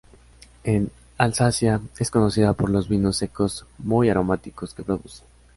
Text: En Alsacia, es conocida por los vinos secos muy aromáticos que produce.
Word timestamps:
En 0.63 0.89
Alsacia, 1.19 1.79
es 1.99 2.09
conocida 2.09 2.53
por 2.53 2.71
los 2.71 2.89
vinos 2.89 3.17
secos 3.17 3.67
muy 3.77 4.09
aromáticos 4.09 4.73
que 4.73 4.81
produce. 4.81 5.21